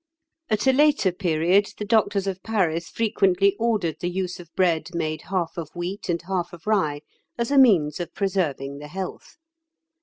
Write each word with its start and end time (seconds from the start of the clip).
At 0.49 0.65
a 0.65 0.73
later 0.73 1.11
period, 1.11 1.67
the 1.77 1.85
doctors 1.85 2.25
of 2.25 2.41
Paris 2.41 2.89
frequently 2.89 3.55
ordered 3.59 3.97
the 3.99 4.09
use 4.09 4.39
of 4.39 4.51
bread 4.55 4.89
made 4.95 5.21
half 5.29 5.55
of 5.59 5.69
wheat 5.75 6.09
and 6.09 6.19
half 6.23 6.53
of 6.53 6.65
rye 6.65 7.01
as 7.37 7.51
a 7.51 7.57
means 7.59 7.99
"of 7.99 8.15
preserving 8.15 8.79
the 8.79 8.87
health." 8.87 9.37